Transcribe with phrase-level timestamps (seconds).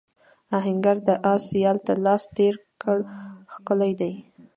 [0.57, 2.97] آهنګر د آس یال ته لاس تېر کړ
[3.53, 4.13] ښکلی دی.